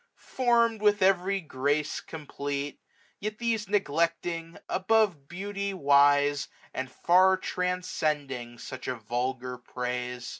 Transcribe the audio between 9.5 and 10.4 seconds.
praise.